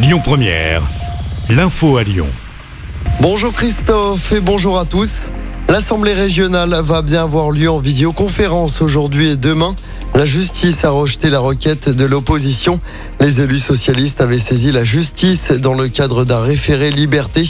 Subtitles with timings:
[0.00, 0.82] Lyon Première,
[1.50, 2.28] l'info à Lyon.
[3.20, 5.32] Bonjour Christophe et bonjour à tous.
[5.68, 9.74] L'Assemblée régionale va bien avoir lieu en visioconférence aujourd'hui et demain.
[10.18, 12.80] La justice a rejeté la requête de l'opposition.
[13.20, 17.48] Les élus socialistes avaient saisi la justice dans le cadre d'un référé liberté.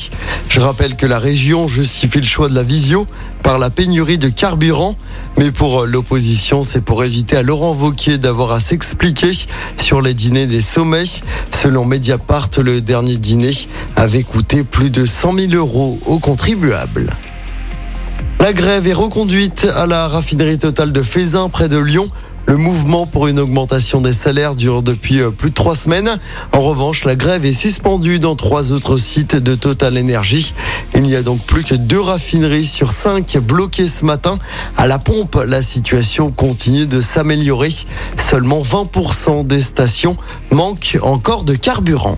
[0.51, 3.07] Je rappelle que la région justifie le choix de la visio
[3.43, 4.97] par la pénurie de carburant.
[5.39, 9.31] Mais pour l'opposition, c'est pour éviter à Laurent Vauquier d'avoir à s'expliquer
[9.79, 11.05] sur les dîners des sommets.
[11.51, 13.53] Selon Mediapart, le dernier dîner
[13.97, 17.09] avait coûté plus de 100 000 euros aux contribuables.
[18.41, 22.09] La grève est reconduite à la raffinerie totale de Fézin près de Lyon.
[22.49, 26.19] Le mouvement pour une augmentation des salaires dure depuis euh, plus de trois semaines.
[26.53, 30.55] En revanche, la grève est suspendue dans trois autres sites de Total Energy.
[30.95, 34.39] Il n'y a donc plus que deux raffineries sur cinq bloquées ce matin.
[34.79, 37.69] À la pompe, la situation continue de s'améliorer.
[38.17, 40.17] Seulement 20% des stations
[40.51, 42.17] manquent encore de carburant.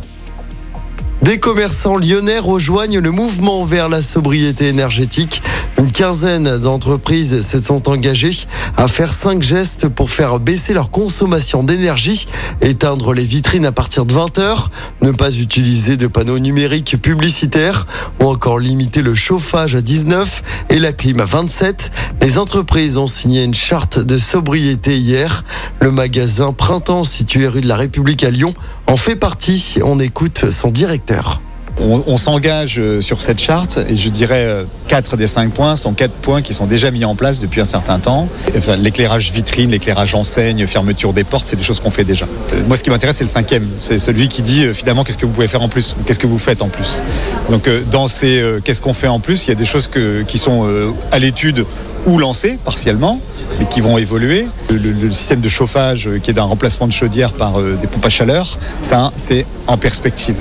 [1.22, 5.42] Des commerçants lyonnais rejoignent le mouvement vers la sobriété énergétique.
[5.80, 8.36] Une quinzaine d'entreprises se sont engagées
[8.76, 12.28] à faire cinq gestes pour faire baisser leur consommation d'énergie,
[12.60, 17.86] éteindre les vitrines à partir de 20 heures, ne pas utiliser de panneaux numériques publicitaires
[18.20, 21.90] ou encore limiter le chauffage à 19 et la clim à 27.
[22.20, 25.44] Les entreprises ont signé une charte de sobriété hier.
[25.80, 28.52] Le magasin Printemps situé rue de la République à Lyon
[28.86, 29.78] en fait partie.
[29.82, 31.40] On écoute son directeur.
[31.82, 35.94] On, s'engage euh, sur cette charte et je dirais euh, quatre des cinq points sont
[35.94, 38.28] quatre points qui sont déjà mis en place depuis un certain temps.
[38.56, 42.26] Enfin, l'éclairage vitrine, l'éclairage enseigne, fermeture des portes, c'est des choses qu'on fait déjà.
[42.52, 43.66] Euh, Moi, ce qui m'intéresse, c'est le cinquième.
[43.80, 46.26] C'est celui qui dit euh, finalement qu'est-ce que vous pouvez faire en plus, qu'est-ce que
[46.26, 47.02] vous faites en plus.
[47.48, 49.88] Donc, euh, dans ces euh, qu'est-ce qu'on fait en plus, il y a des choses
[50.26, 51.64] qui sont euh, à l'étude
[52.10, 53.20] ou lancées partiellement,
[53.58, 54.46] mais qui vont évoluer.
[54.68, 58.04] Le, système de chauffage euh, qui est d'un remplacement de chaudière par euh, des pompes
[58.04, 60.36] à chaleur, ça, c'est en perspective.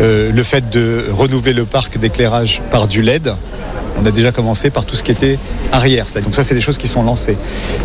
[0.00, 3.34] Euh, le fait de renouveler le parc d'éclairage par du LED,
[4.00, 5.38] on a déjà commencé par tout ce qui était
[5.72, 6.06] arrière.
[6.24, 7.36] Donc ça, c'est des choses qui sont lancées.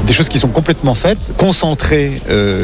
[0.06, 2.22] Des choses qui sont complètement faites, concentrer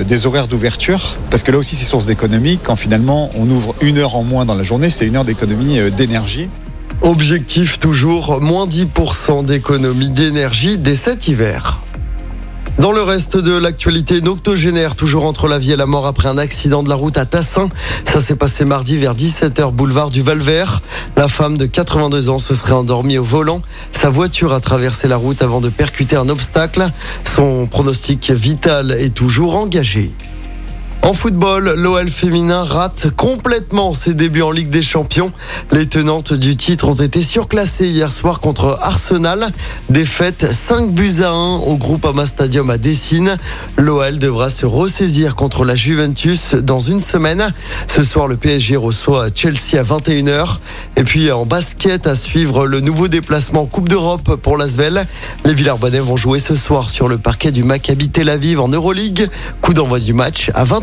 [0.08, 2.58] des horaires d'ouverture, parce que là aussi, c'est source d'économie.
[2.64, 5.78] Quand finalement, on ouvre une heure en moins dans la journée, c'est une heure d'économie
[5.92, 6.48] d'énergie.
[7.04, 11.82] Objectif toujours, moins 10% d'économie d'énergie dès cet hiver.
[12.80, 14.34] Dans le reste de l'actualité, une
[14.96, 17.68] toujours entre la vie et la mort après un accident de la route à Tassin.
[18.06, 20.82] Ça s'est passé mardi vers 17h boulevard du Valvert.
[21.18, 23.62] La femme de 82 ans se serait endormie au volant.
[23.92, 26.90] Sa voiture a traversé la route avant de percuter un obstacle.
[27.26, 30.10] Son pronostic vital est toujours engagé.
[31.04, 35.34] En football, l'OL féminin rate complètement ses débuts en Ligue des Champions.
[35.74, 39.52] Les tenantes du titre ont été surclassées hier soir contre Arsenal.
[39.90, 43.38] Défaite 5 buts à 1 au Groupama Stadium à Dessine.
[43.76, 47.54] L'OL devra se ressaisir contre la Juventus dans une semaine.
[47.88, 50.60] Ce soir, le PSG reçoit Chelsea à 21h.
[50.96, 55.06] Et puis en basket, à suivre le nouveau déplacement Coupe d'Europe pour l'Asvel.
[55.44, 59.30] Les Villarbonnais vont jouer ce soir sur le parquet du Maccabi Tel Aviv en Euroleague.
[59.62, 60.64] Coup d'envoi du match à